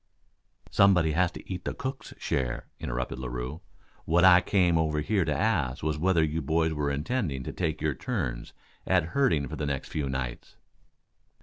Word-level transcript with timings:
"Somebody 0.71 1.11
has 1.11 1.29
to 1.33 1.47
eat 1.47 1.63
the 1.63 1.75
cook's 1.75 2.11
share," 2.17 2.65
interrupted 2.79 3.19
Larue. 3.19 3.61
"What 4.05 4.25
I 4.25 4.41
came 4.41 4.75
over 4.75 4.99
here 5.01 5.23
to 5.25 5.31
ask 5.31 5.83
was 5.83 5.99
whether 5.99 6.23
you 6.23 6.41
boys 6.41 6.73
were 6.73 6.89
intending 6.89 7.43
to 7.43 7.53
take 7.53 7.81
your 7.81 7.93
turns 7.93 8.51
at 8.87 9.03
herding 9.13 9.47
for 9.47 9.57
the 9.57 9.67
next 9.67 9.89
few 9.89 10.09
nights?" 10.09 10.55